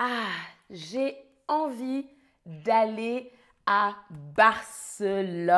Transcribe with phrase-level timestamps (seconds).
[0.00, 0.30] Ah,
[0.70, 2.06] j'ai envie
[2.46, 3.32] d'aller
[3.66, 3.96] à
[4.36, 5.56] Barcelone.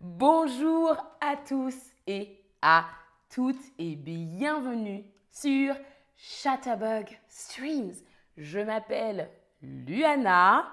[0.00, 1.74] Bonjour à tous
[2.06, 2.84] et à
[3.28, 5.74] toutes et bienvenue sur
[6.16, 7.94] Chatterbug Streams.
[8.36, 9.28] Je m'appelle
[9.62, 10.68] Luana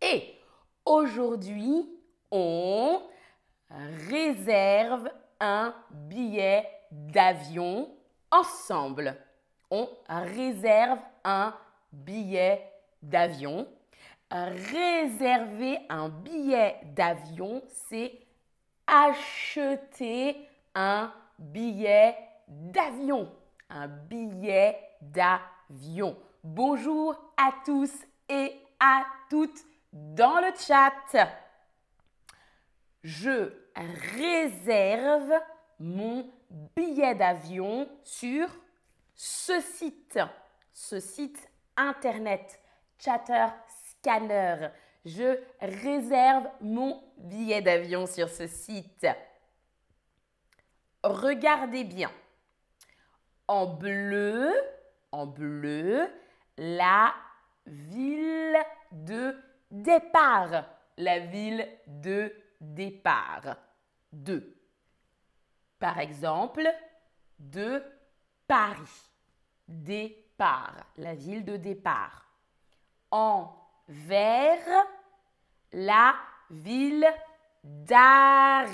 [0.00, 0.34] et
[0.86, 1.90] aujourd'hui
[2.30, 3.02] on
[4.08, 7.90] réserve un billet d'avion
[8.30, 9.14] ensemble.
[9.70, 11.54] On réserve un
[11.92, 12.70] billet
[13.02, 13.66] d'avion.
[14.30, 18.12] Réserver un billet d'avion, c'est
[18.86, 20.36] acheter
[20.74, 22.16] un billet
[22.48, 23.32] d'avion.
[23.70, 26.16] Un billet d'avion.
[26.42, 27.92] Bonjour à tous
[28.28, 31.28] et à toutes dans le chat.
[33.02, 33.52] Je
[34.16, 35.32] réserve
[35.78, 36.28] mon
[36.76, 38.48] billet d'avion sur
[39.14, 40.18] ce site.
[40.72, 42.60] Ce site internet,
[42.98, 44.68] Chatter Scanner.
[45.04, 49.06] Je réserve mon billet d'avion sur ce site.
[51.04, 52.10] Regardez bien.
[53.46, 54.52] En bleu,
[55.12, 56.08] en bleu,
[56.58, 57.14] la
[57.66, 58.58] ville
[58.90, 59.36] de
[59.70, 60.64] départ.
[60.96, 63.56] La ville de départ.
[64.12, 64.56] De.
[65.78, 66.66] Par exemple,
[67.38, 67.82] de
[68.48, 69.12] Paris.
[70.36, 72.26] Départ, la ville de départ.
[73.10, 73.56] En
[73.88, 74.86] vert,
[75.72, 76.14] la
[76.50, 77.06] ville
[77.64, 78.68] d'arrivée.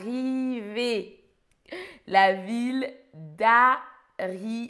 [2.09, 4.67] La ville d'arrivée.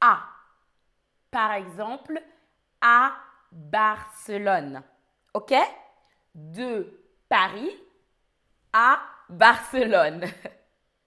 [0.00, 0.24] A.
[1.30, 2.20] Par exemple,
[2.80, 3.14] à
[3.52, 4.82] Barcelone.
[5.34, 5.54] OK?
[6.34, 7.76] De Paris
[8.72, 10.24] à Barcelone.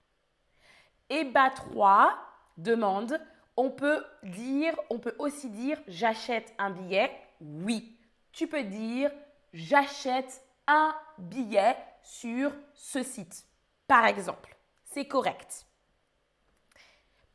[1.10, 2.18] EBA 3
[2.56, 3.20] demande,
[3.56, 7.10] on peut dire, on peut aussi dire j'achète un billet.
[7.40, 7.96] Oui,
[8.32, 9.10] tu peux dire
[9.52, 13.46] j'achète un billet sur ce site.
[13.86, 15.66] Par exemple, c'est correct.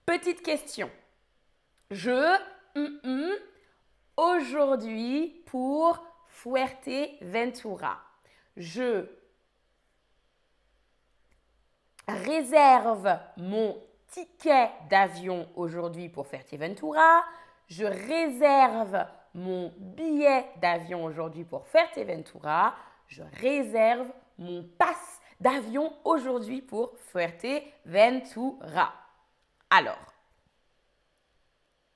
[0.05, 0.89] Petite question.
[1.91, 2.37] Je
[2.75, 3.35] mm, mm,
[4.17, 7.99] aujourd'hui pour Fuerteventura.
[8.57, 9.05] Je
[12.07, 13.77] réserve mon
[14.09, 17.23] ticket d'avion aujourd'hui pour Fuerteventura.
[17.67, 22.75] Je réserve mon billet d'avion aujourd'hui pour Fuerteventura.
[23.07, 28.93] Je réserve mon passe d'avion aujourd'hui pour Fuerteventura.
[29.69, 30.13] Alors,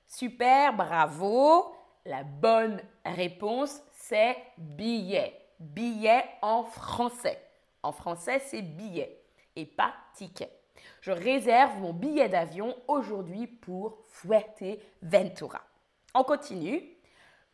[0.08, 1.76] super, bravo.
[2.06, 5.40] La bonne réponse, c'est billet.
[5.60, 7.42] Billet en français.
[7.82, 9.24] En français, c'est billet
[9.56, 10.63] et pas ticket.
[11.02, 15.62] Je réserve mon billet d'avion aujourd'hui pour Fuerteventura.
[16.14, 16.82] On continue.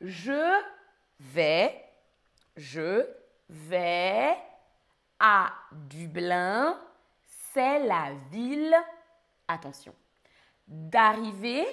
[0.01, 0.61] Je
[1.19, 1.83] vais,
[2.55, 3.05] je
[3.49, 4.37] vais
[5.19, 6.79] à Dublin.
[7.51, 8.75] C'est la ville,
[9.47, 9.95] attention,
[10.67, 11.65] d'arrivée,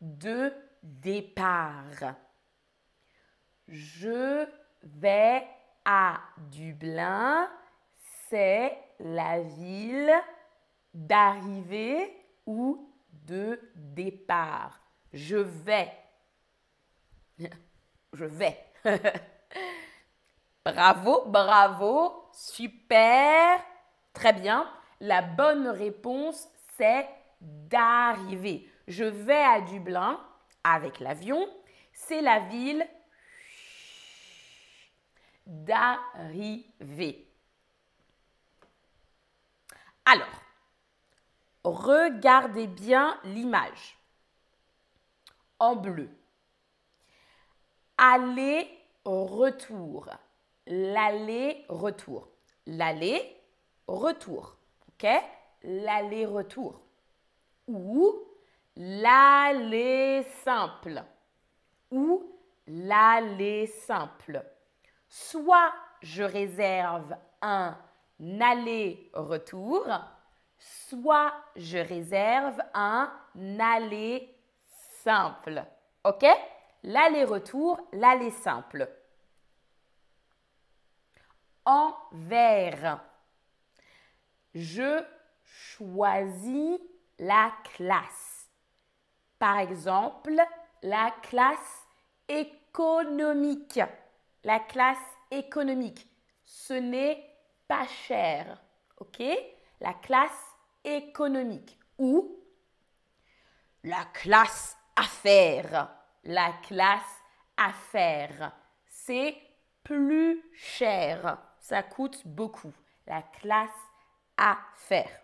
[0.00, 2.14] de départ.
[3.66, 4.46] Je
[4.82, 5.46] vais
[5.84, 6.20] à
[6.50, 7.50] Dublin.
[8.28, 10.12] C'est la ville
[10.94, 12.16] d'arrivée
[12.46, 14.80] ou de départ.
[15.12, 15.92] Je vais.
[18.12, 18.56] Je vais.
[20.64, 23.60] bravo, bravo, super,
[24.12, 24.70] très bien.
[25.00, 27.08] La bonne réponse, c'est
[27.40, 28.70] d'arriver.
[28.86, 30.20] Je vais à Dublin
[30.62, 31.48] avec l'avion.
[31.92, 32.86] C'est la ville
[35.46, 37.26] d'arriver.
[40.04, 40.43] Alors,
[41.64, 43.98] regardez bien l'image
[45.58, 46.10] en bleu.
[47.96, 50.08] Aller-retour.
[50.66, 52.28] L'aller-retour.
[52.66, 54.56] L'aller-retour.
[54.88, 55.06] OK?
[55.62, 56.80] L'aller-retour.
[57.68, 58.14] Ou
[58.76, 61.02] l'aller simple.
[61.90, 62.30] Ou
[62.66, 64.44] l'aller simple.
[65.08, 65.72] Soit
[66.02, 67.78] je réserve un
[68.40, 69.86] aller-retour,
[70.88, 73.12] soit je réserve un
[73.60, 74.34] aller
[75.02, 75.64] simple.
[76.04, 76.24] OK?
[76.82, 78.88] L'aller-retour, l'aller simple.
[81.64, 83.00] En vert.
[84.54, 85.02] Je
[85.44, 86.78] choisis
[87.18, 88.48] la classe.
[89.38, 90.36] Par exemple,
[90.82, 91.86] la classe
[92.28, 93.80] économique.
[94.44, 94.98] La classe
[95.30, 96.06] économique.
[96.44, 97.24] Ce n'est
[97.66, 98.62] pas cher.
[98.98, 99.22] OK?
[99.80, 100.53] La classe
[100.84, 102.38] économique ou
[103.82, 105.90] la classe affaires.
[106.24, 107.22] La classe
[107.56, 108.52] affaires.
[108.86, 109.36] C'est
[109.82, 111.38] plus cher.
[111.60, 112.72] Ça coûte beaucoup.
[113.06, 113.70] La classe
[114.36, 115.20] affaires.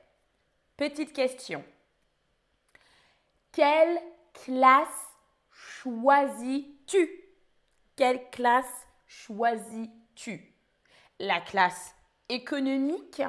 [0.77, 1.65] Petite question.
[3.53, 4.01] Quelle
[4.33, 5.17] classe
[5.51, 7.11] choisis-tu?
[7.97, 10.55] Quelle classe choisis-tu?
[11.19, 11.95] La classe
[12.29, 13.23] économique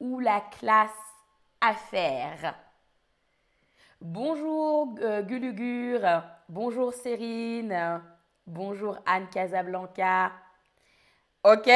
[0.00, 0.90] ou la classe
[4.00, 6.00] Bonjour euh, Gulugur,
[6.48, 8.00] bonjour Cérine,
[8.46, 10.30] bonjour Anne Casablanca.
[11.42, 11.68] Ok,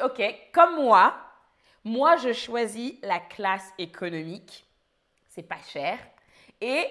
[0.00, 0.22] ok,
[0.52, 1.12] comme moi,
[1.82, 4.64] moi je choisis la classe économique,
[5.28, 5.98] c'est pas cher.
[6.60, 6.86] Et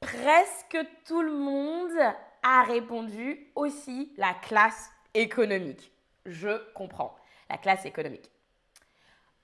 [0.00, 5.92] presque tout le monde a répondu aussi la classe économique.
[6.24, 7.14] Je comprends,
[7.50, 8.30] la classe économique.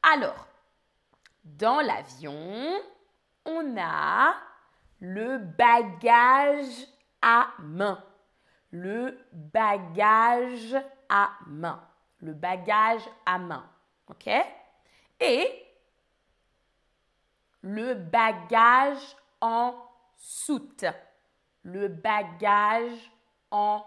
[0.02, 0.48] Alors,
[1.56, 2.80] dans l'avion,
[3.44, 4.34] on a
[5.00, 6.86] le bagage
[7.22, 8.02] à main.
[8.70, 10.76] Le bagage
[11.08, 11.82] à main.
[12.20, 13.68] Le bagage à main.
[14.08, 14.28] OK?
[15.20, 15.66] Et
[17.62, 19.74] le bagage en
[20.16, 20.84] soute.
[21.62, 23.10] Le bagage
[23.50, 23.84] en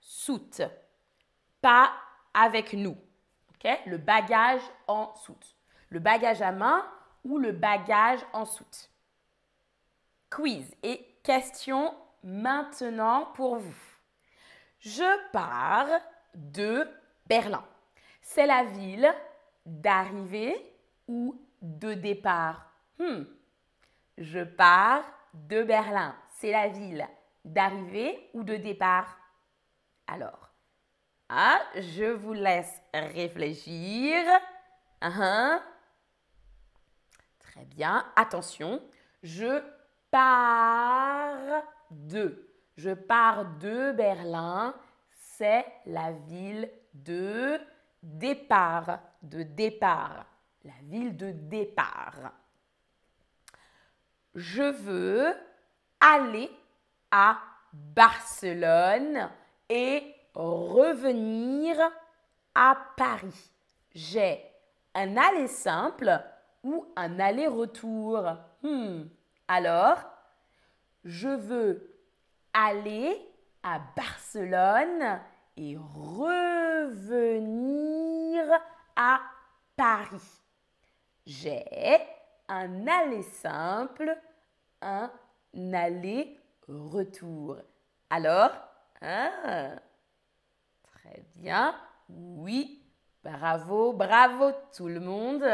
[0.00, 0.62] soute.
[1.60, 1.92] Pas
[2.34, 2.96] avec nous.
[3.50, 3.70] OK?
[3.86, 5.57] Le bagage en soute.
[5.90, 6.86] Le bagage à main
[7.24, 8.90] ou le bagage en soute
[10.30, 13.84] quiz et question maintenant pour vous.
[14.80, 16.00] Je pars
[16.34, 16.88] de
[17.26, 17.64] Berlin.
[18.20, 19.12] C'est la ville
[19.66, 20.56] d'arrivée
[21.06, 22.70] ou de départ?
[22.98, 23.24] Hmm.
[24.16, 26.14] Je pars de Berlin.
[26.36, 27.06] C'est la ville
[27.44, 29.18] d'arrivée ou de départ?
[30.06, 30.50] Alors,
[31.28, 34.24] ah, je vous laisse réfléchir.
[37.66, 38.04] Bien.
[38.16, 38.82] Attention,
[39.22, 39.62] je
[40.10, 42.44] pars de.
[42.76, 44.74] Je pars de Berlin.
[45.10, 47.58] C'est la ville de
[48.02, 49.00] départ.
[49.22, 50.26] De départ.
[50.64, 52.32] La ville de départ.
[54.34, 55.34] Je veux
[56.00, 56.50] aller
[57.10, 57.38] à
[57.72, 59.30] Barcelone
[59.68, 61.76] et revenir
[62.54, 63.50] à Paris.
[63.94, 64.44] J'ai
[64.94, 66.22] un aller simple
[66.96, 68.36] un aller-retour.
[68.62, 69.04] Hmm.
[69.46, 69.98] Alors,
[71.04, 71.98] je veux
[72.52, 73.16] aller
[73.62, 75.20] à Barcelone
[75.56, 76.48] et revenir
[78.96, 79.20] à
[79.76, 80.42] Paris.
[81.26, 81.64] J'ai
[82.48, 84.16] un aller simple,
[84.80, 85.10] un
[85.72, 87.56] aller-retour.
[88.10, 88.50] Alors,
[89.02, 89.78] hein?
[90.82, 91.74] très bien,
[92.08, 92.82] oui,
[93.22, 95.44] bravo, bravo tout le monde.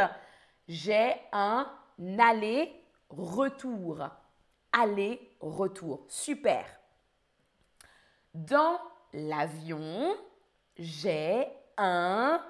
[0.68, 1.70] J'ai un
[2.18, 4.08] aller retour.
[4.72, 6.04] Aller, retour.
[6.08, 6.66] Super.
[8.32, 8.80] Dans
[9.12, 10.16] l'avion,
[10.76, 11.46] j'ai
[11.76, 12.42] un,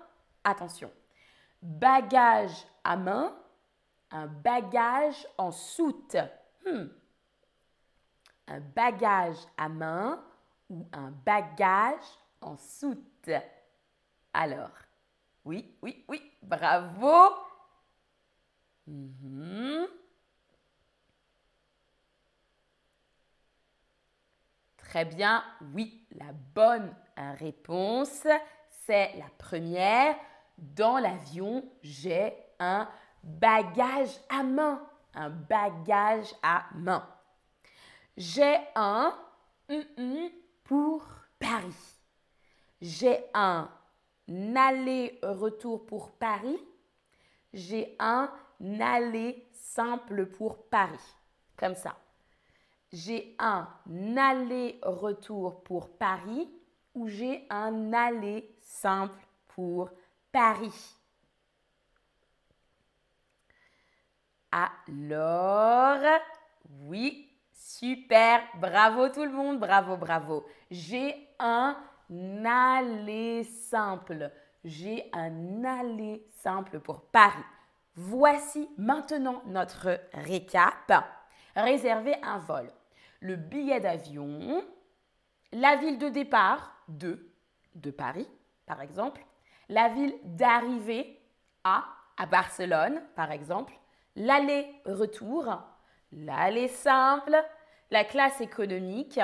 [0.43, 0.91] attention,
[1.61, 3.35] bagage à main,
[4.11, 6.17] un bagage en soute.
[6.65, 6.87] Hmm.
[8.47, 10.23] Un bagage à main
[10.71, 12.05] ou un bagage
[12.41, 13.31] en soute.
[14.33, 14.71] Alors,
[15.45, 17.35] oui, oui, oui, bravo.
[18.87, 19.87] Mhm.
[24.77, 25.43] Très bien,
[25.75, 26.95] oui, la bonne
[27.39, 28.27] réponse,
[28.69, 30.15] c'est la première.
[30.57, 32.89] Dans l'avion, j'ai un
[33.23, 34.87] bagage à main.
[35.15, 37.09] Un bagage à main.
[38.17, 39.17] J'ai un
[40.63, 41.07] pour
[41.39, 42.01] Paris.
[42.81, 43.69] J'ai un
[44.31, 46.59] aller-retour pour Paris.
[47.53, 48.31] J'ai un
[48.81, 51.15] aller simple pour Paris.
[51.57, 51.97] Comme ça
[52.95, 53.67] j'ai un
[54.17, 56.49] aller-retour pour Paris
[56.95, 59.19] ou j'ai un aller simple
[59.49, 59.91] pour
[60.31, 60.97] Paris.
[64.53, 65.99] Alors,
[66.85, 70.47] oui, super, bravo tout le monde, bravo, bravo.
[70.71, 71.77] J'ai un
[72.45, 74.31] aller simple.
[74.63, 77.43] J'ai un aller simple pour Paris.
[77.97, 80.93] Voici maintenant notre récap.
[81.55, 82.69] Réserver un vol
[83.25, 84.63] le billet d'avion,
[85.53, 87.33] la ville de départ de,
[87.75, 88.29] de Paris,
[88.67, 89.25] par exemple,
[89.71, 91.19] la ville d'arrivée
[91.65, 91.85] à,
[92.19, 93.73] à Barcelone, par exemple,
[94.15, 95.59] l'aller-retour,
[96.13, 97.35] l'aller simple,
[97.91, 99.21] la classe économique,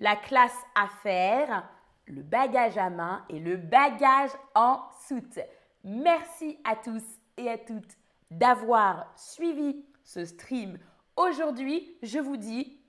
[0.00, 1.68] la classe affaires,
[2.06, 5.38] le bagage à main et le bagage en soute.
[5.84, 7.04] Merci à tous
[7.36, 7.98] et à toutes
[8.38, 10.78] d'avoir suivi ce stream.
[11.16, 12.80] Aujourd'hui, je vous dis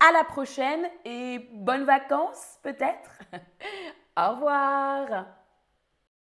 [0.00, 3.20] À la prochaine et bonnes vacances peut-être.
[4.16, 5.39] Au revoir.